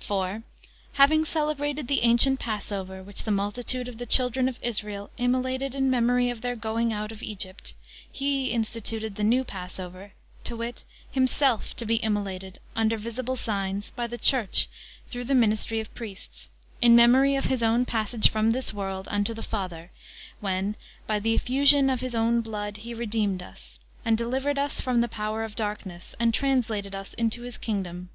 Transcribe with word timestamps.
For, 0.00 0.42
having 0.94 1.24
celebrated 1.24 1.86
the 1.86 2.02
ancient 2.02 2.40
Passover, 2.40 3.04
which 3.04 3.22
the 3.22 3.30
multitude 3.30 3.86
of 3.86 3.98
the 3.98 4.04
children 4.04 4.48
of 4.48 4.58
Israel 4.60 5.10
immolated 5.16 5.76
in 5.76 5.88
memory 5.88 6.28
of 6.28 6.40
their 6.40 6.56
going 6.56 6.92
out 6.92 7.12
of 7.12 7.20
[Page 7.20 7.44
154] 7.44 7.50
Egypt, 7.52 7.74
He 8.10 8.46
instituted 8.50 9.14
the 9.14 9.22
new 9.22 9.44
Passover, 9.44 10.10
(to 10.42 10.56
wit) 10.56 10.82
Himself 11.12 11.76
to 11.76 11.86
be 11.86 11.98
immolated, 11.98 12.58
under 12.74 12.96
visible 12.96 13.36
signs, 13.36 13.92
by 13.92 14.08
the 14.08 14.18
Church 14.18 14.66
through 15.08 15.22
(the 15.22 15.36
ministry 15.36 15.78
of) 15.78 15.94
priests, 15.94 16.50
in 16.82 16.96
memory 16.96 17.36
of 17.36 17.44
His 17.44 17.62
own 17.62 17.84
passage 17.84 18.28
from 18.28 18.50
this 18.50 18.74
world 18.74 19.06
unto 19.08 19.34
the 19.34 19.40
Father, 19.40 19.92
when 20.40 20.74
by 21.06 21.20
the 21.20 21.32
effusion 21.36 21.88
of 21.88 22.00
His 22.00 22.16
own 22.16 22.40
blood 22.40 22.78
He 22.78 22.92
redeemed 22.92 23.40
us, 23.40 23.78
and 24.04 24.18
delivered 24.18 24.58
us 24.58 24.80
from 24.80 25.00
the 25.00 25.06
power 25.06 25.44
of 25.44 25.54
darkness, 25.54 26.16
and 26.18 26.34
translated 26.34 26.92
us 26.92 27.14
into 27.14 27.42
his 27.42 27.56
kingdom. 27.56 28.08